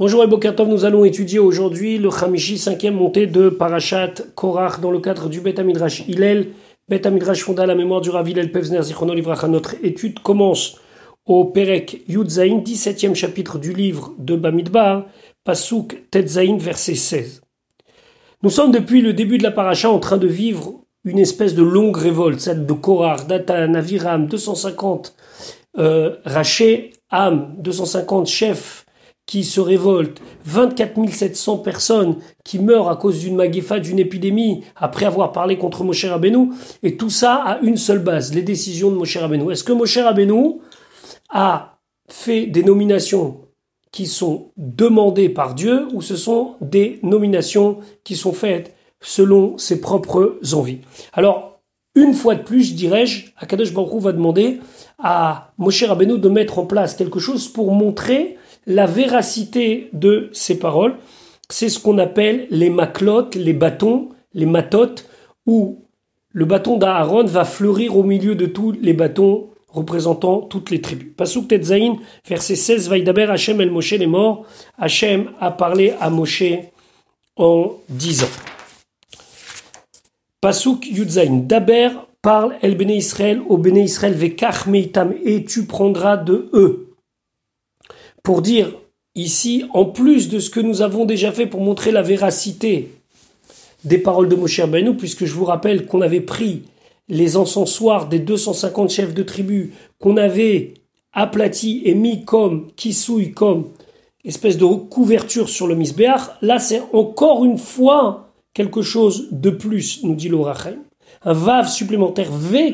Bonjour 0.00 0.22
et 0.22 0.28
Bokertov, 0.28 0.68
nous 0.68 0.84
allons 0.84 1.04
étudier 1.04 1.40
aujourd'hui 1.40 1.98
le 1.98 2.08
Khamishi, 2.08 2.56
cinquième 2.56 2.94
montée 2.94 3.26
de 3.26 3.48
Parashat 3.48 4.14
Korach 4.36 4.78
dans 4.80 4.92
le 4.92 5.00
cadre 5.00 5.28
du 5.28 5.40
Bet 5.40 5.58
Amidrash 5.58 6.04
Hillel. 6.06 6.50
Bet 6.88 7.04
Amidrash 7.04 7.42
fonda 7.42 7.66
la 7.66 7.74
mémoire 7.74 8.00
du 8.00 8.10
Rav 8.10 8.28
Hillel 8.28 8.52
Pevzner 8.52 8.80
Zichrono 8.80 9.12
Livracha. 9.12 9.48
Notre 9.48 9.74
étude 9.84 10.20
commence 10.20 10.76
au 11.26 11.46
Perek 11.46 12.04
Yudzaïn, 12.06 12.60
17e 12.60 13.16
chapitre 13.16 13.58
du 13.58 13.72
livre 13.72 14.14
de 14.18 14.36
Bamidbar, 14.36 15.06
Pasuk 15.42 16.08
Tetzaïn, 16.12 16.58
verset 16.58 16.94
16. 16.94 17.40
Nous 18.44 18.50
sommes 18.50 18.70
depuis 18.70 19.00
le 19.00 19.14
début 19.14 19.38
de 19.38 19.42
la 19.42 19.50
Paracha 19.50 19.90
en 19.90 19.98
train 19.98 20.16
de 20.16 20.28
vivre 20.28 20.74
une 21.02 21.18
espèce 21.18 21.56
de 21.56 21.64
longue 21.64 21.96
révolte, 21.96 22.38
celle 22.38 22.66
de 22.66 22.72
Korach, 22.72 23.26
Datan, 23.26 23.74
Aviram, 23.74 24.28
250 24.28 25.16
euh, 25.78 26.14
Raché, 26.24 26.92
Am, 27.10 27.56
250 27.58 28.28
chefs 28.28 28.84
qui 29.28 29.44
se 29.44 29.60
révoltent, 29.60 30.22
24 30.46 31.12
700 31.12 31.58
personnes 31.58 32.16
qui 32.44 32.58
meurent 32.58 32.88
à 32.88 32.96
cause 32.96 33.20
d'une 33.20 33.36
magéfa, 33.36 33.78
d'une 33.78 33.98
épidémie, 33.98 34.64
après 34.74 35.04
avoir 35.04 35.32
parlé 35.32 35.58
contre 35.58 35.84
Moshe 35.84 36.06
Rabbeinu, 36.06 36.48
et 36.82 36.96
tout 36.96 37.10
ça 37.10 37.34
a 37.34 37.58
une 37.60 37.76
seule 37.76 37.98
base, 37.98 38.32
les 38.34 38.40
décisions 38.40 38.90
de 38.90 38.96
Moshe 38.96 39.18
Rabbeinu. 39.18 39.52
Est-ce 39.52 39.64
que 39.64 39.74
Moshe 39.74 39.98
Rabbeinu 39.98 40.60
a 41.28 41.78
fait 42.08 42.46
des 42.46 42.62
nominations 42.62 43.42
qui 43.92 44.06
sont 44.06 44.50
demandées 44.56 45.28
par 45.28 45.54
Dieu, 45.54 45.88
ou 45.92 46.00
ce 46.00 46.16
sont 46.16 46.54
des 46.62 46.98
nominations 47.02 47.80
qui 48.04 48.16
sont 48.16 48.32
faites 48.32 48.74
selon 49.02 49.58
ses 49.58 49.82
propres 49.82 50.38
envies? 50.54 50.80
Alors, 51.12 51.60
une 51.94 52.14
fois 52.14 52.34
de 52.34 52.42
plus, 52.42 52.74
dirais-je, 52.74 53.26
Akadosh 53.36 53.74
Baruch 53.74 54.00
va 54.00 54.12
demander 54.12 54.60
à 54.98 55.52
Moshe 55.58 55.82
Rabbeinu 55.84 56.18
de 56.18 56.28
mettre 56.30 56.58
en 56.58 56.64
place 56.64 56.94
quelque 56.94 57.18
chose 57.18 57.46
pour 57.48 57.72
montrer 57.72 58.38
la 58.66 58.86
véracité 58.86 59.90
de 59.92 60.30
ces 60.32 60.58
paroles. 60.58 60.96
C'est 61.50 61.68
ce 61.68 61.78
qu'on 61.78 61.98
appelle 61.98 62.46
les 62.50 62.70
maclotes, 62.70 63.34
les 63.34 63.52
bâtons, 63.52 64.10
les 64.34 64.46
matotes, 64.46 65.08
où 65.46 65.84
le 66.32 66.44
bâton 66.44 66.76
d'Aaron 66.76 67.24
va 67.24 67.44
fleurir 67.44 67.96
au 67.96 68.02
milieu 68.02 68.34
de 68.34 68.46
tous 68.46 68.72
les 68.72 68.92
bâtons 68.92 69.48
représentant 69.68 70.40
toutes 70.40 70.70
les 70.70 70.80
tribus. 70.80 71.12
Pasuk 71.16 71.48
Tetzaïn, 71.48 71.98
verset 72.26 72.56
16, 72.56 72.88
Vaïdaber 72.88 73.30
Hachem 73.30 73.60
el 73.60 73.70
Moshe 73.70 73.92
les 73.92 74.06
morts. 74.06 74.46
Hachem 74.78 75.30
a 75.40 75.50
parlé 75.50 75.94
à 76.00 76.10
Moshe 76.10 76.44
en 77.36 77.72
disant. 77.88 78.28
Pasuk 80.40 80.86
Yudzaïn, 80.86 81.46
Daber 81.46 81.90
parle 82.22 82.56
el 82.62 82.76
Béné 82.76 82.96
Israël 82.96 83.40
au 83.48 83.58
Béné 83.58 83.82
Israël 83.82 84.14
vekach 84.14 84.66
meitam 84.66 85.12
et 85.24 85.44
tu 85.44 85.66
prendras 85.66 86.16
de 86.16 86.48
eux 86.52 86.87
pour 88.22 88.42
dire 88.42 88.72
ici, 89.14 89.64
en 89.74 89.84
plus 89.84 90.28
de 90.28 90.38
ce 90.38 90.50
que 90.50 90.60
nous 90.60 90.82
avons 90.82 91.04
déjà 91.04 91.32
fait 91.32 91.46
pour 91.46 91.60
montrer 91.60 91.90
la 91.90 92.02
véracité 92.02 92.90
des 93.84 93.98
paroles 93.98 94.28
de 94.28 94.36
Moshe 94.36 94.60
Rabbeinu, 94.60 94.96
puisque 94.96 95.24
je 95.24 95.34
vous 95.34 95.44
rappelle 95.44 95.86
qu'on 95.86 96.00
avait 96.00 96.20
pris 96.20 96.62
les 97.08 97.36
encensoirs 97.36 98.08
des 98.08 98.18
250 98.18 98.90
chefs 98.90 99.14
de 99.14 99.22
tribu, 99.22 99.72
qu'on 99.98 100.16
avait 100.16 100.74
aplati 101.12 101.82
et 101.84 101.94
mis 101.94 102.24
comme 102.24 102.68
souille 102.76 103.32
comme 103.32 103.68
espèce 104.24 104.58
de 104.58 104.66
couverture 104.66 105.48
sur 105.48 105.66
le 105.66 105.74
misbéach, 105.74 106.20
là 106.42 106.58
c'est 106.58 106.82
encore 106.92 107.44
une 107.44 107.58
fois 107.58 108.28
quelque 108.52 108.82
chose 108.82 109.28
de 109.30 109.50
plus, 109.50 110.02
nous 110.02 110.14
dit 110.14 110.28
l'Orachem. 110.28 110.78
Un 111.24 111.32
vav 111.32 111.68
supplémentaire, 111.68 112.28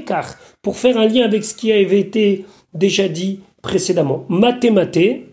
car 0.04 0.36
pour 0.60 0.76
faire 0.76 0.98
un 0.98 1.06
lien 1.06 1.24
avec 1.24 1.44
ce 1.44 1.54
qui 1.54 1.72
avait 1.72 2.00
été 2.00 2.44
déjà 2.74 3.08
dit 3.08 3.40
précédemment. 3.62 4.26
Mathématé, 4.28 5.26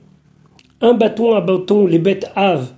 un 0.82 0.94
bâton 0.94 1.34
à 1.36 1.42
bâton 1.42 1.86
les 1.86 2.00
bêtes 2.00 2.30
havent 2.36 2.74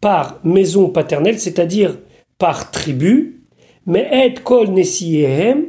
par 0.00 0.40
maison 0.44 0.88
paternelle, 0.88 1.38
c'est-à-dire 1.38 1.96
par 2.38 2.70
tribu, 2.70 3.42
mais 3.86 4.08
et 4.26 4.34
kol 4.34 4.70
nessiehem 4.70 5.66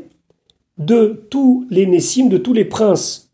de 0.78 1.25
tous 1.29 1.67
les 1.69 1.85
nessim, 1.85 2.29
de 2.29 2.38
tous 2.38 2.53
les 2.53 2.66
princes. 2.66 3.31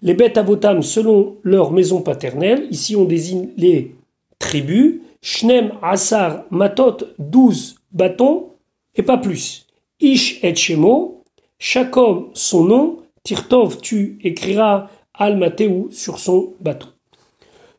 Les 0.00 0.14
bêtes 0.14 0.38
avotam 0.38 0.82
selon 0.82 1.36
leur 1.42 1.72
maison 1.72 2.02
paternelle, 2.02 2.66
ici 2.70 2.94
on 2.94 3.04
désigne 3.04 3.48
les 3.56 3.96
tribus, 4.38 5.00
shnem 5.22 5.72
asar 5.82 6.44
matot, 6.50 6.98
douze 7.18 7.80
bâtons, 7.90 8.50
et 8.94 9.02
pas 9.02 9.18
plus. 9.18 9.66
Ish 10.00 10.42
et 10.44 10.54
shemo, 10.54 11.24
chaque 11.58 11.96
homme 11.96 12.28
son 12.34 12.64
nom, 12.64 12.98
tirtov 13.24 13.80
tu 13.80 14.18
écriras 14.22 14.88
al 15.14 15.52
sur 15.90 16.20
son 16.20 16.52
bâton. 16.60 16.88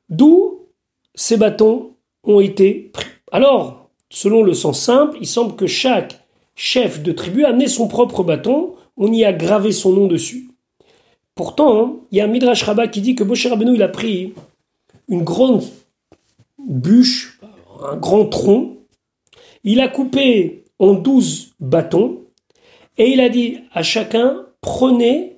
D'où 0.09 0.67
ces 1.15 1.37
bâtons 1.37 1.95
ont 2.23 2.39
été 2.39 2.89
pris. 2.93 3.07
Alors, 3.31 3.89
selon 4.09 4.43
le 4.43 4.53
sens 4.53 4.79
simple, 4.79 5.17
il 5.21 5.27
semble 5.27 5.55
que 5.55 5.67
chaque 5.67 6.25
chef 6.55 7.01
de 7.01 7.11
tribu 7.11 7.45
a 7.45 7.49
amené 7.49 7.67
son 7.67 7.87
propre 7.87 8.23
bâton, 8.23 8.73
on 8.97 9.11
y 9.11 9.23
a 9.23 9.33
gravé 9.33 9.71
son 9.71 9.93
nom 9.93 10.07
dessus. 10.07 10.49
Pourtant, 11.35 12.01
il 12.11 12.17
y 12.17 12.21
a 12.21 12.25
un 12.25 12.27
Midrash 12.27 12.63
Rabbah 12.63 12.87
qui 12.87 13.01
dit 13.01 13.15
que 13.15 13.23
Moshe 13.23 13.47
Rabbeinu, 13.47 13.75
il 13.75 13.83
a 13.83 13.87
pris 13.87 14.33
une 15.07 15.23
grande 15.23 15.63
bûche, 16.57 17.39
un 17.81 17.95
grand 17.95 18.25
tronc, 18.25 18.77
il 19.63 19.79
a 19.79 19.87
coupé 19.87 20.65
en 20.79 20.93
douze 20.93 21.53
bâtons, 21.59 22.21
et 22.97 23.11
il 23.11 23.21
a 23.21 23.29
dit 23.29 23.59
à 23.71 23.83
chacun, 23.83 24.45
prenez 24.59 25.37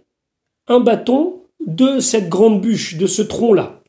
un 0.68 0.80
bâton 0.80 1.42
de 1.66 2.00
cette 2.00 2.30
grande 2.30 2.62
bûche, 2.62 2.98
de 2.98 3.06
ce 3.06 3.22
tronc-là. 3.22 3.81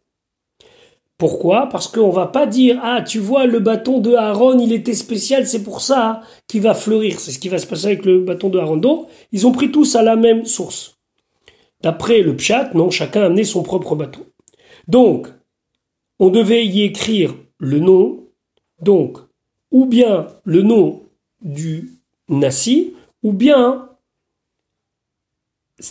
Pourquoi? 1.23 1.69
Parce 1.69 1.87
qu'on 1.87 2.11
va 2.11 2.27
pas 2.27 2.47
dire 2.47 2.81
ah 2.83 3.01
tu 3.01 3.21
vois 3.21 3.47
le 3.47 3.61
bâton 3.61 4.01
de 4.01 4.13
Aaron 4.13 4.59
il 4.59 4.73
était 4.73 4.93
spécial 4.93 5.47
c'est 5.47 5.63
pour 5.63 5.81
ça 5.81 6.23
qu'il 6.49 6.63
va 6.63 6.75
fleurir. 6.75 7.21
C'est 7.21 7.31
ce 7.31 7.39
qui 7.39 7.49
va 7.49 7.59
se 7.59 7.67
passer 7.69 7.87
avec 7.87 8.05
le 8.05 8.19
bâton 8.19 8.49
de 8.49 8.59
Aaron. 8.59 8.77
Donc 8.77 9.07
ils 9.31 9.47
ont 9.47 9.53
pris 9.53 9.71
tous 9.71 9.95
à 9.95 10.03
la 10.03 10.17
même 10.17 10.47
source. 10.47 10.99
D'après 11.81 12.23
le 12.23 12.35
pchat 12.35 12.73
non 12.75 12.91
chacun 12.91 13.23
a 13.23 13.27
amené 13.27 13.45
son 13.45 13.63
propre 13.63 13.95
bâton. 13.95 14.27
Donc 14.89 15.29
on 16.19 16.31
devait 16.31 16.67
y 16.67 16.83
écrire 16.83 17.37
le 17.59 17.79
nom 17.79 18.25
donc 18.81 19.19
ou 19.71 19.87
bien 19.87 20.27
le 20.43 20.63
nom 20.63 21.05
du 21.41 22.01
nasi 22.29 22.95
ou 23.23 23.33
bien 23.33 23.91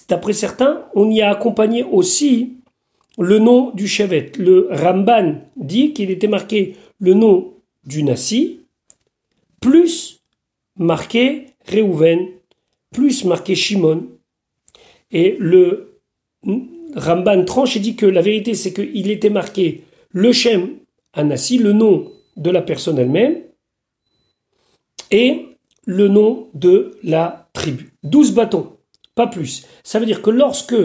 d'après 0.09 0.34
certains 0.34 0.84
on 0.94 1.09
y 1.09 1.22
a 1.22 1.30
accompagné 1.30 1.86
aussi 1.86 2.58
le 3.22 3.40
nom 3.40 3.72
du 3.72 3.88
chevet. 3.88 4.32
Le 4.38 4.68
Ramban 4.72 5.36
dit 5.56 5.94
qu'il 5.94 6.09
était 6.12 6.28
marqué 6.28 6.76
le 7.00 7.14
nom 7.14 7.54
du 7.86 8.04
Nassi, 8.04 8.62
plus 9.59 10.22
marqué 10.76 11.46
Réhouven, 11.66 12.28
plus 12.92 13.24
marqué 13.26 13.56
Shimon. 13.56 14.08
Et 15.12 15.36
le 15.40 16.00
Ramban 16.96 17.46
tranche 17.46 17.78
et 17.78 17.80
dit 17.80 17.96
que 17.96 18.06
la 18.06 18.22
vérité 18.22 18.56
c'est 18.56 18.74
qu'il 18.74 19.12
était 19.12 19.30
marqué 19.30 19.84
le 20.09 20.32
Shem 20.32 20.78
Anassi, 21.14 21.58
le 21.58 21.74
nom 21.74 22.12
de 22.38 22.50
la 22.50 22.62
personne 22.62 22.98
elle-même, 22.98 23.44
et 25.12 25.46
le 25.86 26.08
nom 26.08 26.48
de 26.53 26.98
la 27.03 27.50
tribu. 27.53 27.92
Douze 28.03 28.34
bâtons, 28.34 28.78
pas 29.14 29.28
plus. 29.28 29.68
Ça 29.84 30.00
veut 30.00 30.06
dire 30.06 30.22
que 30.22 30.30
lorsque 30.30 30.76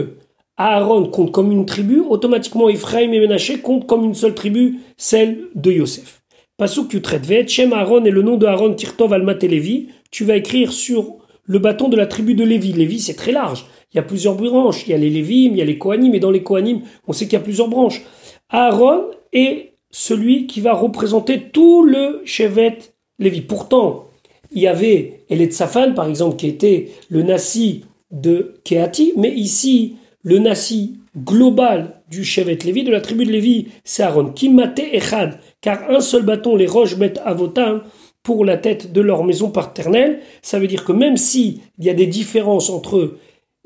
Aaron 0.56 1.06
compte 1.06 1.32
comme 1.32 1.52
une 1.52 1.66
tribu, 1.66 2.00
automatiquement 2.00 2.68
Ephraim 2.68 3.12
et 3.12 3.20
Menaché 3.20 3.58
comptent 3.58 3.86
comme 3.86 4.04
une 4.04 4.14
seule 4.14 4.34
tribu, 4.34 4.80
celle 4.96 5.48
de 5.54 5.70
Yosef. 5.70 6.22
Pasuk 6.56 6.94
Yutret 6.94 7.46
Shem 7.46 7.74
Aaron 7.74 8.04
est 8.06 8.10
le 8.10 8.22
nom 8.22 8.36
de 8.36 8.46
Aaron 8.46 8.72
Tirtov 8.72 9.12
Almat 9.12 9.38
et 9.42 9.48
Lévi. 9.48 9.88
Tu 10.10 10.24
vas 10.24 10.36
écrire 10.36 10.72
sur 10.72 11.18
le 11.44 11.58
bâton 11.58 11.88
de 11.88 11.96
la 11.96 12.06
tribu 12.06 12.34
de 12.34 12.44
Lévi. 12.44 12.72
Lévi, 12.72 12.98
c'est 12.98 13.14
très 13.14 13.32
large. 13.32 13.66
Il 13.92 13.96
y 13.96 14.00
a 14.00 14.02
plusieurs 14.02 14.34
branches. 14.34 14.86
Il 14.86 14.90
y 14.90 14.94
a 14.94 14.98
les 14.98 15.10
Lévim, 15.10 15.50
il 15.52 15.56
y 15.56 15.62
a 15.62 15.66
les 15.66 15.76
Kohanim, 15.76 16.14
et 16.14 16.20
dans 16.20 16.30
les 16.30 16.42
Kohanim, 16.42 16.80
on 17.06 17.12
sait 17.12 17.26
qu'il 17.26 17.34
y 17.34 17.36
a 17.36 17.44
plusieurs 17.44 17.68
branches. 17.68 18.02
Aaron 18.48 19.10
est 19.34 19.74
celui 19.90 20.46
qui 20.46 20.62
va 20.62 20.72
représenter 20.72 21.50
tout 21.52 21.84
le 21.84 22.22
Shevet 22.24 22.78
Lévi. 23.18 23.42
Pourtant, 23.42 24.06
il 24.50 24.62
y 24.62 24.66
avait 24.66 25.26
Safan, 25.50 25.92
par 25.92 26.08
exemple, 26.08 26.36
qui 26.36 26.46
était 26.46 26.88
le 27.10 27.22
Nassi 27.22 27.84
de 28.10 28.54
Keati, 28.64 29.12
mais 29.16 29.32
ici, 29.34 29.96
le 30.26 30.40
nasi 30.40 30.98
global 31.16 32.02
du 32.10 32.24
Shevet 32.24 32.58
Lévi, 32.64 32.82
de 32.82 32.90
la 32.90 33.00
tribu 33.00 33.24
de 33.24 33.30
Lévi, 33.30 33.68
c'est 33.84 34.02
Aaron. 34.02 34.32
Kimate 34.32 34.80
Echad, 34.80 35.38
car 35.60 35.88
un 35.88 36.00
seul 36.00 36.24
bâton 36.24 36.56
les 36.56 36.66
roches 36.66 36.96
mettent 36.96 37.20
à 37.24 37.32
votin 37.32 37.82
pour 38.24 38.44
la 38.44 38.56
tête 38.56 38.92
de 38.92 39.00
leur 39.00 39.22
maison 39.22 39.50
paternelle. 39.50 40.18
Ça 40.42 40.58
veut 40.58 40.66
dire 40.66 40.84
que 40.84 40.90
même 40.90 41.16
s'il 41.16 41.60
y 41.78 41.88
a 41.88 41.94
des 41.94 42.08
différences 42.08 42.70
entre 42.70 43.18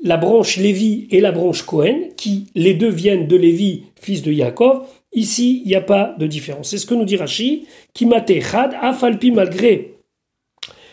la 0.03 0.17
branche 0.17 0.57
Lévi 0.57 1.07
et 1.09 1.19
la 1.19 1.31
branche 1.31 1.63
Cohen, 1.63 2.09
qui 2.15 2.45
les 2.53 2.75
deux 2.75 2.91
viennent 2.91 3.27
de 3.27 3.35
Lévi, 3.35 3.85
fils 3.99 4.21
de 4.21 4.31
Yaakov, 4.31 4.85
ici 5.13 5.63
il 5.65 5.67
n'y 5.67 5.75
a 5.75 5.81
pas 5.81 6.15
de 6.19 6.27
différence. 6.27 6.69
C'est 6.69 6.77
ce 6.77 6.85
que 6.85 6.93
nous 6.93 7.05
dit 7.05 7.17
Rashi, 7.17 7.65
Kimate 7.95 8.29
Echad, 8.29 8.75
Afalpi 8.79 9.31
malgré 9.31 9.95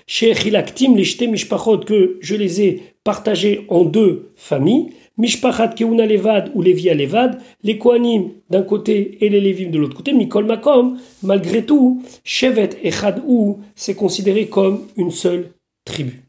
chez 0.07 0.35
Chilaktim, 0.35 0.97
les 0.97 1.27
Mishpachot, 1.27 1.81
que 1.81 2.17
je 2.23 2.35
les 2.35 2.63
ai 2.63 2.83
partagé 3.05 3.67
en 3.69 3.85
deux 3.85 4.31
familles, 4.37 4.89
Mishpachat 5.19 5.75
Keuna 5.75 6.07
Levad 6.07 6.51
ou 6.55 6.63
Lévi 6.63 6.85
Levad, 6.85 7.39
les 7.63 7.77
Kohanim 7.77 8.31
d'un 8.49 8.63
côté 8.63 9.19
et 9.25 9.29
les 9.29 9.41
Lévim 9.41 9.71
de 9.71 9.79
l'autre 9.79 9.97
côté, 9.97 10.13
Mikol 10.13 10.47
Makom, 10.47 10.99
malgré 11.23 11.65
tout, 11.65 12.03
Shevet 12.25 12.71
Echad 12.83 13.23
ou 13.27 13.59
c'est 13.75 13.95
considéré 13.95 14.47
comme 14.47 14.87
une 14.97 15.11
seule 15.11 15.51
tribu. 15.85 16.23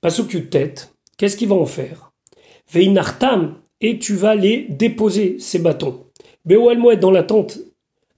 Pasuk 0.00 0.50
tête, 0.50 0.94
qu'est-ce 1.16 1.36
qu'il 1.36 1.48
va 1.48 1.56
en 1.56 1.66
faire? 1.66 2.12
Veinartam, 2.70 3.54
et 3.80 3.98
tu 3.98 4.14
vas 4.14 4.34
les 4.34 4.66
déposer, 4.68 5.36
ces 5.38 5.58
bâtons. 5.58 6.04
Beoel 6.44 6.98
dans 6.98 7.10
l'attente 7.10 7.58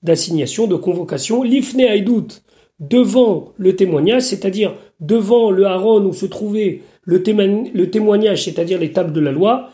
d'assignation, 0.02 0.66
de 0.66 0.76
convocation, 0.76 1.42
Lifne 1.42 1.80
Aïdout, 1.80 2.42
devant 2.78 3.52
le 3.56 3.74
témoignage, 3.74 4.22
c'est-à-dire 4.22 4.74
devant 5.00 5.50
le 5.50 5.66
haron 5.66 6.04
où 6.04 6.12
se 6.12 6.26
trouvait 6.26 6.82
le, 7.06 7.90
témoignage, 7.90 8.44
c'est-à-dire 8.44 8.78
les 8.78 8.92
tables 8.92 9.12
de 9.12 9.20
la 9.20 9.32
loi, 9.32 9.70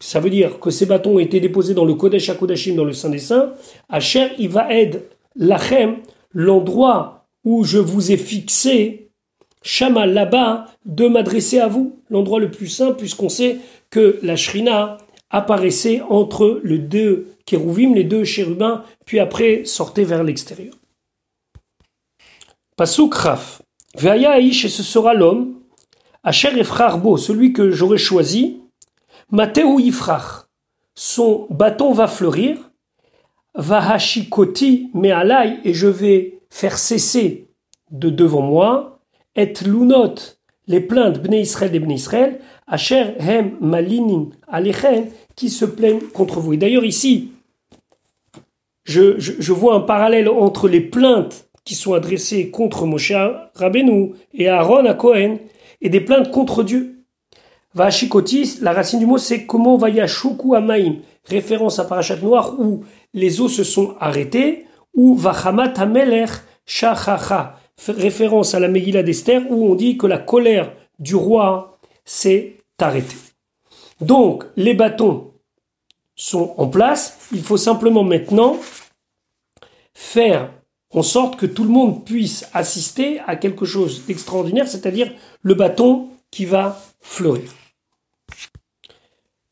ça 0.00 0.20
veut 0.20 0.30
dire 0.30 0.58
que 0.58 0.70
ces 0.70 0.86
bâtons 0.86 1.16
ont 1.16 1.18
été 1.20 1.40
déposés 1.40 1.72
dans 1.72 1.84
le 1.84 1.94
Kodesh 1.94 2.28
HaKodashim, 2.28 2.74
dans 2.74 2.84
le 2.84 2.92
Saint 2.92 3.10
des 3.10 3.18
Saints. 3.18 3.54
Asher, 3.88 4.28
il 4.38 4.48
va 4.48 4.72
être 4.74 5.08
lachem, 5.36 5.98
l'endroit 6.32 7.26
où 7.44 7.64
je 7.64 7.78
vous 7.78 8.10
ai 8.10 8.16
fixé, 8.16 9.04
Shama, 9.62 10.06
là-bas, 10.06 10.66
de 10.84 11.06
m'adresser 11.06 11.58
à 11.58 11.68
vous. 11.68 12.00
L'endroit 12.10 12.38
le 12.38 12.50
plus 12.50 12.66
simple, 12.66 12.98
puisqu'on 12.98 13.30
sait 13.30 13.58
que 13.88 14.18
la 14.22 14.36
Shrina 14.36 14.98
apparaissait 15.30 16.02
entre 16.02 16.60
les 16.64 16.78
deux 16.78 17.28
kérouvim, 17.46 17.94
les 17.94 18.04
deux 18.04 18.24
chérubins, 18.24 18.82
puis 19.06 19.20
après 19.20 19.64
sortait 19.64 20.04
vers 20.04 20.22
l'extérieur. 20.22 20.74
Pasuk 22.76 23.14
Raf. 23.14 23.62
Veaya 23.96 24.38
Aish, 24.38 24.64
et 24.64 24.68
ce 24.68 24.82
sera 24.82 25.14
l'homme, 25.14 25.54
Asher 26.24 26.58
Efrarbo, 26.58 27.18
celui 27.18 27.52
que 27.52 27.70
j'aurais 27.70 27.98
choisi, 27.98 28.62
Yifrach, 29.30 30.46
son 30.94 31.46
bâton 31.50 31.92
va 31.92 32.06
fleurir, 32.06 32.70
Vahashikoti 33.54 34.90
me'alai, 34.94 35.58
et 35.64 35.74
je 35.74 35.86
vais 35.86 36.40
faire 36.50 36.78
cesser 36.78 37.48
de 37.90 38.08
devant 38.08 38.42
moi, 38.42 39.00
et 39.36 39.52
lunot, 39.64 40.14
les 40.66 40.80
plaintes 40.80 41.22
Bnei 41.22 41.42
Israël 41.42 41.74
et 41.74 41.78
Bnei 41.78 41.96
Israël, 41.96 42.40
Asher 42.66 43.14
hem 43.18 43.56
malinin 43.60 44.30
alechen, 44.48 45.10
qui 45.36 45.50
se 45.50 45.66
plaignent 45.66 46.08
contre 46.14 46.40
vous. 46.40 46.54
Et 46.54 46.56
d'ailleurs 46.56 46.84
ici, 46.84 47.32
je, 48.84 49.52
vois 49.52 49.74
un 49.74 49.80
parallèle 49.80 50.28
entre 50.28 50.68
les 50.68 50.80
plaintes 50.80 51.48
qui 51.64 51.74
sont 51.74 51.94
adressées 51.94 52.50
contre 52.50 52.86
Moshe 52.86 53.12
Rabbeinu 53.54 54.12
et 54.32 54.48
Aaron 54.48 54.84
à 54.86 54.94
Cohen, 54.94 55.38
et 55.80 55.88
des 55.88 56.00
plaintes 56.00 56.30
contre 56.30 56.62
Dieu. 56.62 57.04
Vachikotis, 57.74 58.58
la 58.60 58.72
racine 58.72 59.00
du 59.00 59.06
mot, 59.06 59.18
c'est 59.18 59.46
comment 59.46 59.76
vaya 59.76 60.06
shuku 60.06 60.54
amaim, 60.54 60.96
référence 61.24 61.78
à 61.78 61.84
Parashat 61.84 62.16
Noir 62.16 62.54
où 62.58 62.84
les 63.12 63.40
eaux 63.40 63.48
se 63.48 63.64
sont 63.64 63.96
arrêtées, 63.98 64.66
ou 64.94 65.14
vachamat 65.14 65.74
ameler 65.76 66.26
shachacha, 66.66 67.58
référence 67.88 68.54
à 68.54 68.60
la 68.60 68.68
Megillah 68.68 69.02
d'Esther 69.02 69.42
où 69.50 69.66
on 69.66 69.74
dit 69.74 69.98
que 69.98 70.06
la 70.06 70.18
colère 70.18 70.72
du 70.98 71.16
roi 71.16 71.78
s'est 72.04 72.56
arrêtée. 72.78 73.16
Donc, 74.00 74.44
les 74.56 74.74
bâtons 74.74 75.32
sont 76.14 76.54
en 76.58 76.68
place, 76.68 77.28
il 77.32 77.42
faut 77.42 77.56
simplement 77.56 78.04
maintenant 78.04 78.56
faire 79.94 80.50
en 80.94 81.02
sorte 81.02 81.36
que 81.36 81.46
tout 81.46 81.64
le 81.64 81.70
monde 81.70 82.04
puisse 82.04 82.48
assister 82.54 83.20
à 83.26 83.36
quelque 83.36 83.66
chose 83.66 84.06
d'extraordinaire, 84.06 84.68
c'est-à-dire 84.68 85.12
le 85.42 85.54
bâton 85.54 86.08
qui 86.30 86.44
va 86.44 86.80
fleurir. 87.00 87.50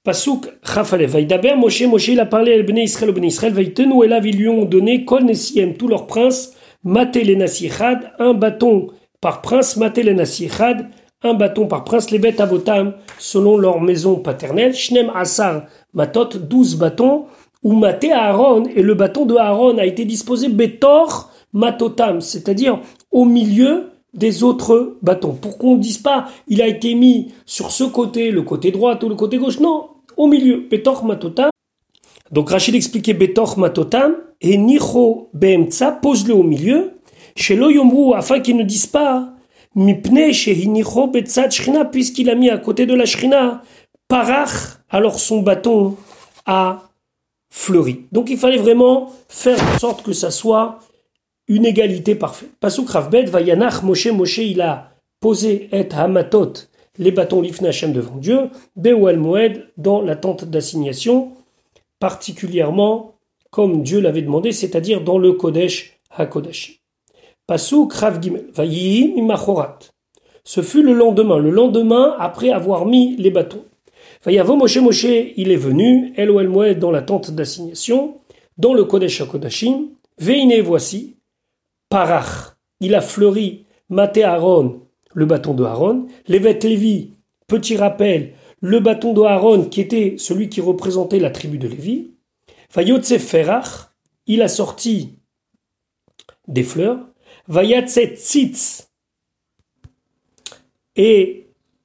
Pasuk 0.04 0.46
Chafale, 0.64 1.04
Vaïdaber, 1.06 1.54
Moshe, 1.56 1.82
Moshe, 1.82 2.08
il 2.08 2.20
a 2.20 2.26
parlé 2.26 2.58
à 2.58 2.62
Bnei 2.62 2.84
Israël, 2.84 3.12
Bnei 3.12 3.28
Israël, 3.28 3.52
Vaïtenou, 3.52 4.02
et 4.02 4.08
là, 4.08 4.20
ils 4.24 4.36
lui 4.36 4.48
ont 4.48 4.64
donné, 4.64 5.04
Kol 5.04 5.24
Nesiem, 5.24 5.74
tous 5.74 5.86
leurs 5.86 6.06
princes, 6.06 6.54
Maté 6.84 7.22
les 7.22 7.38
un 8.18 8.34
bâton 8.34 8.88
par 9.20 9.42
prince, 9.42 9.76
Maté 9.76 10.02
les 10.02 10.16
un 11.24 11.34
bâton 11.34 11.68
par 11.68 11.84
prince, 11.84 12.10
les 12.10 12.18
bêtes 12.18 12.40
avotam, 12.40 12.94
selon 13.18 13.56
leur 13.56 13.80
maison 13.80 14.16
paternelle, 14.16 14.74
Shnem 14.74 15.10
Asar, 15.14 15.66
Matot, 15.94 16.30
douze 16.38 16.74
bâtons, 16.74 17.26
ou 17.62 17.74
Maté 17.74 18.12
Aaron, 18.12 18.64
et 18.74 18.82
le 18.82 18.94
bâton 18.94 19.24
de 19.24 19.36
Aaron 19.36 19.78
a 19.78 19.84
été 19.84 20.04
disposé 20.04 20.48
Betor 20.48 21.30
Matotam, 21.52 22.20
c'est-à-dire 22.20 22.80
au 23.10 23.24
milieu 23.24 23.90
des 24.14 24.42
autres 24.42 24.96
bâtons. 25.02 25.34
Pour 25.34 25.58
qu'on 25.58 25.76
ne 25.76 25.80
dise 25.80 25.98
pas, 25.98 26.28
il 26.48 26.60
a 26.60 26.66
été 26.66 26.94
mis 26.94 27.32
sur 27.46 27.70
ce 27.70 27.84
côté, 27.84 28.30
le 28.30 28.42
côté 28.42 28.70
droit 28.70 28.98
ou 29.02 29.08
le 29.08 29.14
côté 29.14 29.38
gauche. 29.38 29.60
Non, 29.60 29.88
au 30.16 30.26
milieu. 30.26 30.66
Betor 30.70 31.04
matotam. 31.04 31.50
Donc 32.30 32.50
Rachid 32.50 32.74
expliquait 32.74 33.14
Betor 33.14 33.58
matotam 33.58 34.16
et 34.40 34.56
Nicho 34.56 35.30
beemtsa, 35.34 35.92
pose-le 35.92 36.34
au 36.34 36.42
milieu. 36.42 36.92
Chez 37.36 37.56
l'oyomru, 37.56 38.14
afin 38.14 38.40
qu'ils 38.40 38.56
ne 38.56 38.64
disent 38.64 38.86
pas, 38.86 39.32
mipne 39.74 40.32
chez 40.32 40.54
Nicho 40.66 41.06
betzat 41.06 41.50
shrina, 41.50 41.84
puisqu'il 41.84 42.28
a 42.28 42.34
mis 42.34 42.50
à 42.50 42.58
côté 42.58 42.84
de 42.84 42.94
la 42.94 43.06
shrina, 43.06 43.62
parach, 44.08 44.78
alors 44.90 45.18
son 45.18 45.40
bâton 45.40 45.96
a 46.44 46.91
fleuri. 47.52 48.06
Donc 48.12 48.30
il 48.30 48.38
fallait 48.38 48.56
vraiment 48.56 49.12
faire 49.28 49.58
en 49.62 49.78
sorte 49.78 50.02
que 50.02 50.14
ça 50.14 50.30
soit 50.30 50.78
une 51.46 51.66
égalité 51.66 52.14
parfaite. 52.14 52.50
Pasuk 52.58 52.88
Ravbet, 52.88 53.24
Vayanach, 53.24 53.82
Moshe, 53.82 54.06
Moshe, 54.06 54.38
il 54.38 54.62
a 54.62 54.92
posé 55.20 55.68
et 55.70 55.86
hamatot, 55.92 56.54
les 56.98 57.12
bâtons 57.12 57.42
l'ifna 57.42 57.70
devant 57.88 58.16
Dieu, 58.16 58.48
Beuel 58.74 59.18
Moed, 59.18 59.68
dans 59.76 60.00
la 60.00 60.16
tente 60.16 60.46
d'assignation, 60.46 61.32
particulièrement 62.00 63.16
comme 63.50 63.82
Dieu 63.82 64.00
l'avait 64.00 64.22
demandé, 64.22 64.52
c'est-à-dire 64.52 65.02
dans 65.02 65.18
le 65.18 65.34
Kodesh 65.34 66.00
HaKodesh. 66.16 66.80
Pasuk 67.46 67.92
Rav 67.92 68.22
Gimel, 68.22 68.46
Imachorat. 68.58 69.78
Ce 70.42 70.62
fut 70.62 70.82
le 70.82 70.94
lendemain, 70.94 71.38
le 71.38 71.50
lendemain 71.50 72.16
après 72.18 72.50
avoir 72.50 72.86
mis 72.86 73.14
les 73.16 73.30
bâtons. 73.30 73.64
Vayavo 74.24 74.56
Moshe 74.56 74.78
Moshe, 74.78 75.32
il 75.36 75.50
est 75.50 75.56
venu, 75.56 76.12
El 76.16 76.30
Moed 76.48 76.78
dans 76.78 76.90
la 76.90 77.02
tente 77.02 77.30
d'assignation, 77.32 78.20
dans 78.56 78.74
le 78.74 78.84
Kodesh 78.84 79.20
HaKodashim, 79.20 79.88
Veine 80.18 80.60
voici, 80.60 81.16
Parach, 81.88 82.56
il 82.80 82.94
a 82.94 83.00
fleuri 83.00 83.64
Maté 83.88 84.22
Aaron, 84.22 84.82
le 85.14 85.26
bâton 85.26 85.54
de 85.54 85.64
Aaron. 85.64 86.06
Lévet 86.26 86.58
Lévi, 86.62 87.10
petit 87.46 87.76
rappel, 87.76 88.34
le 88.60 88.80
bâton 88.80 89.12
de 89.12 89.22
Aaron 89.22 89.64
qui 89.64 89.80
était 89.80 90.14
celui 90.18 90.48
qui 90.48 90.60
représentait 90.60 91.18
la 91.18 91.30
tribu 91.30 91.58
de 91.58 91.68
Lévi. 91.68 92.12
Vayotse 92.72 93.18
Ferach, 93.18 93.90
il 94.26 94.40
a 94.42 94.48
sorti 94.48 95.18
des 96.48 96.62
fleurs. 96.62 97.00
Vayatse 97.48 97.98
Tzitz, 98.14 98.88
et 100.96 101.41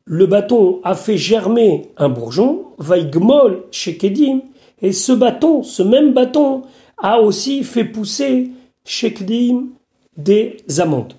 le 0.10 0.26
bâton 0.26 0.80
a 0.84 0.96
fait 0.96 1.18
germer 1.18 1.92
un 1.98 2.10
bourgeon. 2.10 2.64
Vaigmol 2.80 3.64
Shekedim, 3.72 4.42
et 4.82 4.94
ce 4.94 5.12
bâton, 5.12 5.64
ce 5.64 5.84
même 5.84 6.14
bâton, 6.14 6.62
a 6.98 7.20
aussi 7.20 7.64
fait 7.64 7.84
pousser 7.84 8.52
Shekedim 8.86 9.70
des 10.16 10.58
amandes. 10.80 11.14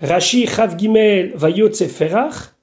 Rashi 0.00 0.46
Chav 0.46 0.78
Gimel 0.78 1.32
Vayotse 1.34 1.86
Ferach, 1.86 2.54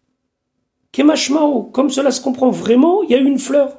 Kemashmao, 0.91 1.63
comme 1.63 1.89
cela 1.89 2.11
se 2.11 2.21
comprend 2.21 2.49
vraiment, 2.49 3.03
il 3.03 3.11
y 3.11 3.15
a 3.15 3.17
une 3.17 3.39
fleur. 3.39 3.77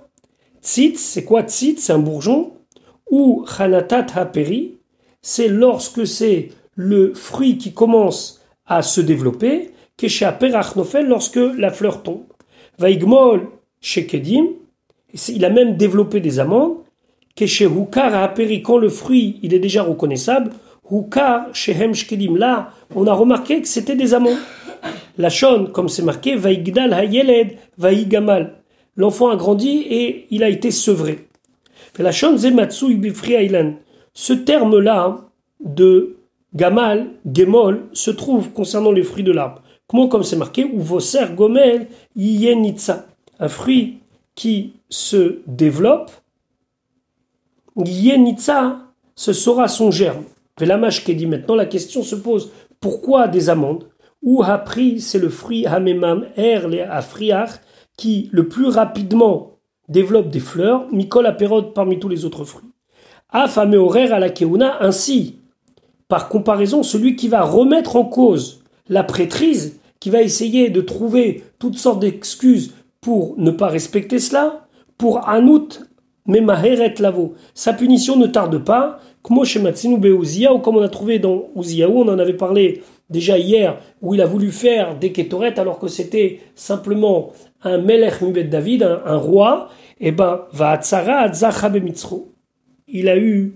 Tzitz, 0.62 1.00
c'est 1.00 1.25
quoi 1.25 1.42
tzitz? 1.42 1.82
C'est 1.82 1.92
un 1.92 1.99
bourgeon. 1.99 2.52
Ou 3.11 3.44
Chanatat 3.47 4.06
Haperi, 4.14 4.78
c'est 5.23 5.49
lorsque 5.49 6.06
c'est 6.06 6.50
le 6.75 7.14
fruit 7.14 7.59
qui 7.59 7.73
commence 7.73 8.40
à 8.66 8.82
se 8.82 9.00
développer. 9.00 9.73
Lorsque 11.07 11.40
la 11.57 11.71
fleur 11.71 12.02
tombe. 12.02 12.23
Vaigmol 12.78 13.49
Shekedim, 13.80 14.47
il 15.28 15.45
a 15.45 15.50
même 15.50 15.76
développé 15.76 16.21
des 16.21 16.38
amandes. 16.38 16.78
Keshe 17.35 17.62
Hukar 17.62 18.14
Haperi, 18.14 18.62
quand 18.62 18.78
le 18.78 18.88
fruit 18.88 19.38
il 19.42 19.54
est 19.54 19.59
déjà 19.59 19.83
reconnaissable. 19.83 20.50
Hukar 20.90 21.54
Shehem 21.54 21.95
Shkedim. 21.95 22.37
Là, 22.37 22.73
on 22.95 23.07
a 23.07 23.12
remarqué 23.12 23.61
que 23.61 23.69
c'était 23.69 23.97
des 23.97 24.14
amants. 24.14 24.38
La 25.19 25.28
shon, 25.28 25.66
comme 25.73 25.88
c'est 25.88 26.02
marqué, 26.02 26.37
Vaigdal 26.37 26.92
Hayeled, 26.92 27.57
Vaigamal. 27.76 28.54
L'enfant 28.97 29.30
a 29.30 29.37
grandi 29.37 29.85
et 29.88 30.26
il 30.30 30.42
a 30.42 30.49
été 30.49 30.71
sevré. 30.71 31.26
La 31.99 32.12
shon 32.12 32.37
Zematsu 32.37 32.99
Ailan. 33.28 33.75
Ce 34.14 34.33
terme-là 34.33 35.19
de 35.61 36.16
Gamal, 36.54 37.11
Gemol, 37.33 37.88
se 37.92 38.11
trouve 38.11 38.50
concernant 38.50 38.92
les 38.92 39.02
fruits 39.02 39.23
de 39.23 39.33
l'arbre. 39.33 39.62
Comment 39.87 40.09
comme 40.09 40.23
c'est 40.23 40.37
marqué, 40.37 40.64
ou 40.64 40.80
Voser 40.80 41.26
Gomel 41.35 41.88
Yenitsa. 42.16 43.07
Un 43.38 43.49
fruit 43.49 44.00
qui 44.35 44.75
se 44.88 45.40
développe, 45.47 46.11
Yenitsa, 47.76 48.78
ce 49.14 49.33
sera 49.33 49.69
son 49.69 49.90
germe. 49.90 50.25
Velamash 50.59 51.04
qui 51.04 51.14
dit 51.14 51.26
maintenant, 51.26 51.54
la 51.54 51.66
question 51.66 52.02
se 52.02 52.16
pose 52.16 52.52
pourquoi 52.80 53.28
des 53.28 53.49
amandes? 53.49 53.87
Ou 54.23 54.42
Hapri, 54.42 55.00
c'est 55.00 55.19
le 55.19 55.30
fruit 55.30 55.66
Hamemam 55.66 56.26
Er, 56.37 56.69
les 56.69 56.83
Afriach, 56.83 57.61
qui 57.97 58.28
le 58.33 58.49
plus 58.49 58.69
rapidement 58.69 59.59
développe 59.88 60.28
des 60.28 60.40
fleurs, 60.40 60.87
Mikol 60.92 61.26
Aperod 61.26 61.75
parmi 61.75 61.99
tous 61.99 62.09
les 62.09 62.25
autres 62.25 62.45
fruits. 62.45 62.71
Afame 63.30 63.75
horaire 63.75 64.12
à 64.12 64.19
la 64.19 64.30
Keuna, 64.30 64.83
ainsi, 64.83 65.39
par 66.10 66.28
comparaison, 66.28 66.82
celui 66.82 67.16
qui 67.16 67.28
va 67.28 67.40
remettre 67.40 67.96
en 67.96 68.04
cause 68.04 68.62
la 68.88 69.04
prêtrise, 69.04 69.80
qui 70.00 70.10
va 70.10 70.20
essayer 70.20 70.68
de 70.68 70.80
trouver 70.82 71.44
toutes 71.58 71.78
sortes 71.78 72.00
d'excuses 72.00 72.74
pour 73.00 73.34
ne 73.38 73.50
pas 73.50 73.68
respecter 73.68 74.18
cela, 74.18 74.66
pour 74.98 75.26
Anout 75.28 75.80
Memaheret 76.26 76.94
Lavo, 76.98 77.34
sa 77.54 77.72
punition 77.72 78.16
ne 78.16 78.26
tarde 78.26 78.58
pas, 78.58 78.98
comme 79.22 79.38
comme 80.62 80.76
on 80.76 80.82
a 80.82 80.88
trouvé 80.88 81.18
dans 81.18 81.48
Ouziaou, 81.54 82.00
on 82.00 82.08
en 82.08 82.18
avait 82.18 82.34
parlé 82.34 82.82
déjà 83.08 83.38
hier, 83.38 83.78
où 84.02 84.14
il 84.14 84.20
a 84.20 84.26
voulu 84.26 84.50
faire 84.50 84.98
des 84.98 85.12
Ketoret 85.12 85.58
alors 85.58 85.78
que 85.78 85.88
c'était 85.88 86.40
simplement 86.54 87.32
un 87.62 87.78
Melech 87.78 88.20
Mubet 88.22 88.44
David, 88.44 88.82
un, 88.82 89.16
roi, 89.16 89.68
et 90.00 90.08
eh 90.08 90.12
ben, 90.12 90.42
va 90.52 90.80
Tzara 90.80 91.30
Il 92.88 93.08
a 93.08 93.16
eu 93.16 93.54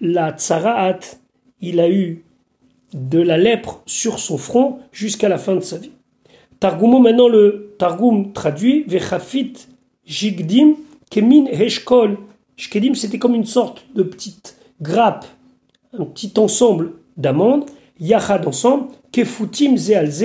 la 0.00 0.32
Tzaraat, 0.32 1.00
il 1.60 1.80
a 1.80 1.88
eu 1.88 2.24
de 2.92 3.20
la 3.20 3.36
lèpre 3.36 3.82
sur 3.86 4.18
son 4.18 4.38
front 4.38 4.78
jusqu'à 4.92 5.28
la 5.28 5.38
fin 5.38 5.54
de 5.54 5.60
sa 5.60 5.78
vie. 5.78 5.92
Targumo, 6.60 6.98
maintenant 6.98 7.28
le 7.28 7.74
Targum 7.78 8.32
traduit, 8.32 8.84
Vechafit 8.88 9.54
Jigdim 10.04 10.76
Kemin 11.10 11.46
Heshkol. 11.46 12.18
Shkedim, 12.56 12.94
c'était 12.94 13.18
comme 13.18 13.34
une 13.34 13.44
sorte 13.44 13.84
de 13.94 14.02
petite 14.02 14.56
grappe, 14.82 15.26
un 15.96 16.04
petit 16.04 16.32
ensemble 16.38 16.92
d'amandes, 17.16 17.66
Yachad 18.00 18.46
ensemble, 18.46 18.88
Kefutim 19.12 19.76
Zealze, 19.76 20.24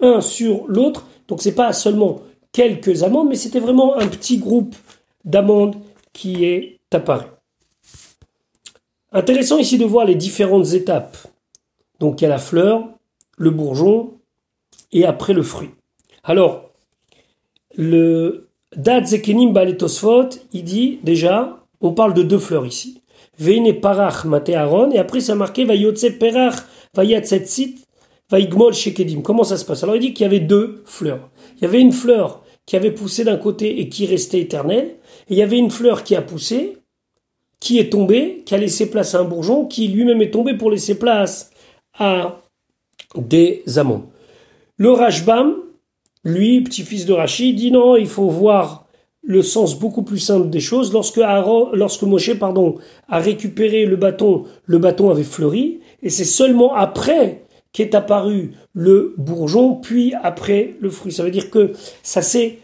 un 0.00 0.20
sur 0.20 0.66
l'autre. 0.66 1.06
Donc 1.28 1.40
c'est 1.40 1.54
pas 1.54 1.72
seulement 1.72 2.20
quelques 2.52 3.02
amandes, 3.02 3.28
mais 3.28 3.36
c'était 3.36 3.60
vraiment 3.60 3.96
un 3.96 4.08
petit 4.08 4.38
groupe 4.38 4.74
d'amandes 5.24 5.76
qui 6.12 6.44
est 6.44 6.78
apparu. 6.92 7.26
Intéressant 9.14 9.58
ici 9.58 9.76
de 9.76 9.84
voir 9.84 10.06
les 10.06 10.14
différentes 10.14 10.72
étapes. 10.72 11.18
Donc 12.00 12.20
il 12.20 12.24
y 12.24 12.26
a 12.26 12.30
la 12.30 12.38
fleur, 12.38 12.88
le 13.36 13.50
bourgeon 13.50 14.14
et 14.90 15.04
après 15.04 15.34
le 15.34 15.42
fruit. 15.42 15.70
Alors, 16.24 16.70
le 17.76 18.48
Dad 18.76 19.06
Zekenim 19.06 19.52
Baletosfot, 19.52 20.28
il 20.52 20.64
dit 20.64 20.98
déjà, 21.02 21.58
on 21.80 21.92
parle 21.92 22.14
de 22.14 22.22
deux 22.22 22.38
fleurs 22.38 22.64
ici. 22.64 23.02
Veine 23.38 23.80
Parach 23.80 24.24
Aaron, 24.54 24.90
et 24.90 24.98
après 24.98 25.20
ça 25.20 25.34
marqué 25.34 25.64
Vayotse 25.64 26.06
Perach 26.18 26.56
Vayatsetsit 26.94 27.84
Vaigmol 28.30 28.72
Shekedim. 28.72 29.20
Comment 29.20 29.44
ça 29.44 29.56
se 29.56 29.64
passe? 29.64 29.82
Alors 29.82 29.96
il 29.96 30.00
dit 30.00 30.14
qu'il 30.14 30.24
y 30.24 30.26
avait 30.26 30.40
deux 30.40 30.82
fleurs. 30.86 31.28
Il 31.56 31.62
y 31.62 31.64
avait 31.66 31.80
une 31.80 31.92
fleur 31.92 32.42
qui 32.64 32.76
avait 32.76 32.92
poussé 32.92 33.24
d'un 33.24 33.36
côté 33.36 33.80
et 33.80 33.88
qui 33.88 34.06
restait 34.06 34.40
éternelle, 34.40 34.96
et 35.28 35.34
il 35.34 35.36
y 35.36 35.42
avait 35.42 35.58
une 35.58 35.70
fleur 35.70 36.04
qui 36.04 36.14
a 36.14 36.22
poussé, 36.22 36.78
qui 37.62 37.78
est 37.78 37.90
tombée, 37.90 38.42
qui 38.44 38.56
a 38.56 38.58
laissé 38.58 38.90
place 38.90 39.14
à 39.14 39.20
un 39.20 39.24
bourgeon, 39.24 39.66
qui 39.66 39.86
lui-même 39.86 40.20
est 40.20 40.32
tombé 40.32 40.54
pour 40.54 40.68
laisser 40.68 40.98
place 40.98 41.52
à 41.96 42.40
des 43.14 43.62
amandes. 43.76 44.02
Le 44.78 44.90
Rajbam, 44.90 45.54
lui, 46.24 46.60
petit-fils 46.62 47.06
de 47.06 47.12
Rachid, 47.12 47.54
dit 47.54 47.70
non, 47.70 47.94
il 47.94 48.08
faut 48.08 48.28
voir 48.28 48.88
le 49.22 49.42
sens 49.42 49.78
beaucoup 49.78 50.02
plus 50.02 50.18
simple 50.18 50.50
des 50.50 50.58
choses. 50.58 50.92
Lorsque, 50.92 51.18
Aaron, 51.18 51.68
lorsque 51.72 52.02
Moshe 52.02 52.34
pardon, 52.34 52.78
a 53.08 53.20
récupéré 53.20 53.86
le 53.86 53.94
bâton, 53.94 54.42
le 54.66 54.78
bâton 54.78 55.10
avait 55.10 55.22
fleuri, 55.22 55.78
et 56.02 56.10
c'est 56.10 56.24
seulement 56.24 56.74
après 56.74 57.44
qu'est 57.70 57.94
apparu 57.94 58.54
le 58.74 59.14
bourgeon, 59.18 59.76
puis 59.76 60.14
après 60.20 60.74
le 60.80 60.90
fruit. 60.90 61.12
Ça 61.12 61.22
veut 61.22 61.30
dire 61.30 61.48
que 61.48 61.74
ça 62.02 62.22
s'est 62.22 62.58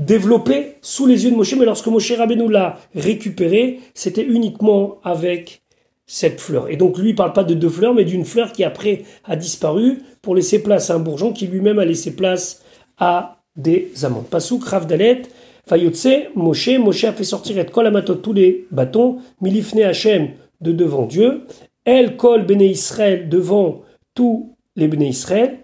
développé 0.00 0.78
sous 0.80 1.06
les 1.06 1.24
yeux 1.24 1.30
de 1.30 1.36
Moshe, 1.36 1.54
mais 1.54 1.64
lorsque 1.64 1.86
Moshe 1.86 2.12
Rabbeinu 2.12 2.50
l'a 2.50 2.78
récupéré, 2.94 3.80
c'était 3.94 4.24
uniquement 4.24 4.98
avec 5.04 5.62
cette 6.06 6.40
fleur. 6.40 6.68
Et 6.68 6.76
donc 6.76 6.98
lui, 6.98 7.10
il 7.10 7.14
parle 7.14 7.32
pas 7.32 7.44
de 7.44 7.54
deux 7.54 7.68
fleurs, 7.68 7.94
mais 7.94 8.04
d'une 8.04 8.24
fleur 8.24 8.52
qui 8.52 8.64
après 8.64 9.04
a 9.24 9.36
disparu 9.36 9.98
pour 10.22 10.34
laisser 10.34 10.62
place 10.62 10.90
à 10.90 10.94
un 10.94 10.98
bourgeon 10.98 11.32
qui 11.32 11.46
lui-même 11.46 11.78
a 11.78 11.84
laissé 11.84 12.16
place 12.16 12.62
à 12.98 13.36
des 13.56 13.92
amandes. 14.02 14.26
Pasouk, 14.26 14.64
Rav 14.64 14.86
Dalet, 14.86 15.22
Fayotse, 15.68 16.08
Moshe, 16.34 16.78
Moshe 16.78 17.04
a 17.04 17.12
fait 17.12 17.22
sortir 17.22 17.58
et 17.58 17.66
Kolamatot 17.66 18.16
tous 18.16 18.32
les 18.32 18.66
bâtons, 18.70 19.18
Milifne 19.40 19.82
Hachem 19.82 20.30
de 20.60 20.72
devant 20.72 21.06
Dieu, 21.06 21.42
El 21.84 22.16
Kol 22.16 22.44
Bene 22.44 22.62
Israël 22.62 23.28
devant 23.28 23.82
tous 24.14 24.56
les 24.76 24.88
Bene 24.88 25.02
Israël, 25.02 25.58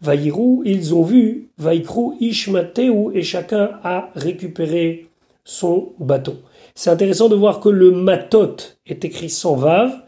Vaïrou, 0.00 0.62
ils 0.64 0.94
ont 0.94 1.02
vu, 1.02 1.48
Vaïkrou, 1.58 2.16
Ishmateu, 2.20 3.10
et 3.14 3.22
chacun 3.22 3.78
a 3.82 4.10
récupéré 4.14 5.08
son 5.44 5.92
bâton. 5.98 6.36
C'est 6.74 6.90
intéressant 6.90 7.28
de 7.28 7.34
voir 7.34 7.60
que 7.60 7.68
le 7.68 7.90
matot 7.90 8.56
est 8.86 9.04
écrit 9.04 9.30
sans 9.30 9.56
vave, 9.56 10.02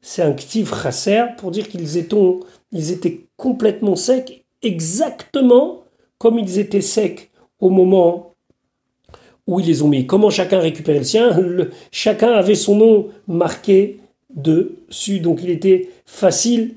c'est 0.00 0.22
un 0.22 0.32
ktiv 0.32 0.72
chasser 0.74 1.24
pour 1.38 1.50
dire 1.50 1.68
qu'ils 1.68 1.96
étaient, 1.96 2.16
ils 2.72 2.92
étaient 2.92 3.24
complètement 3.36 3.96
secs, 3.96 4.44
exactement 4.62 5.84
comme 6.18 6.38
ils 6.38 6.58
étaient 6.58 6.82
secs 6.82 7.30
au 7.58 7.70
moment 7.70 8.34
où 9.46 9.60
ils 9.60 9.66
les 9.66 9.82
ont 9.82 9.88
mis. 9.88 10.06
Comment 10.06 10.30
chacun 10.30 10.58
récupérait 10.58 10.98
le 10.98 11.04
sien? 11.04 11.36
Chacun 11.90 12.32
avait 12.32 12.54
son 12.54 12.76
nom 12.76 13.08
marqué 13.26 14.00
dessus, 14.34 15.20
donc 15.20 15.42
il 15.42 15.50
était 15.50 15.88
facile 16.04 16.76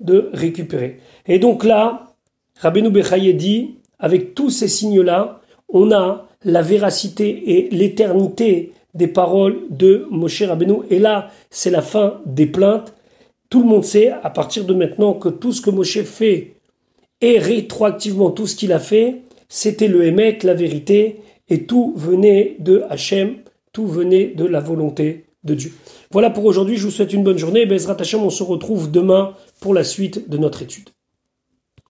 de 0.00 0.30
récupérer. 0.32 1.00
Et 1.26 1.38
donc 1.38 1.64
là, 1.64 2.14
Rabbeinu 2.60 2.90
Bechaye 2.90 3.34
dit, 3.34 3.76
avec 3.98 4.34
tous 4.34 4.50
ces 4.50 4.68
signes-là, 4.68 5.40
on 5.68 5.92
a 5.92 6.28
la 6.44 6.62
véracité 6.62 7.56
et 7.56 7.68
l'éternité 7.70 8.72
des 8.94 9.08
paroles 9.08 9.58
de 9.70 10.06
Moshe 10.10 10.42
Rabbeinu. 10.42 10.80
Et 10.90 10.98
là, 10.98 11.30
c'est 11.50 11.70
la 11.70 11.82
fin 11.82 12.20
des 12.26 12.46
plaintes. 12.46 12.94
Tout 13.50 13.62
le 13.62 13.68
monde 13.68 13.84
sait, 13.84 14.10
à 14.10 14.30
partir 14.30 14.64
de 14.64 14.74
maintenant, 14.74 15.14
que 15.14 15.28
tout 15.28 15.52
ce 15.52 15.60
que 15.60 15.70
Moshe 15.70 16.02
fait 16.02 16.54
et 17.20 17.38
rétroactivement 17.38 18.30
tout 18.30 18.46
ce 18.46 18.56
qu'il 18.56 18.72
a 18.72 18.78
fait, 18.78 19.22
c'était 19.48 19.88
le 19.88 20.04
émettre, 20.04 20.46
la 20.46 20.54
vérité, 20.54 21.20
et 21.48 21.64
tout 21.64 21.94
venait 21.96 22.56
de 22.60 22.84
Hachem, 22.90 23.36
tout 23.72 23.86
venait 23.86 24.26
de 24.26 24.44
la 24.44 24.60
volonté 24.60 25.24
de 25.44 25.54
Dieu. 25.54 25.72
Voilà 26.10 26.30
pour 26.30 26.44
aujourd'hui, 26.44 26.76
je 26.76 26.84
vous 26.84 26.90
souhaite 26.90 27.12
une 27.12 27.24
bonne 27.24 27.38
journée, 27.38 27.66
Bezrat 27.66 27.96
Hachem, 27.98 28.22
on 28.22 28.30
se 28.30 28.42
retrouve 28.42 28.90
demain 28.90 29.34
pour 29.60 29.74
la 29.74 29.84
suite 29.84 30.28
de 30.28 30.38
notre 30.38 30.62
étude. 30.62 30.90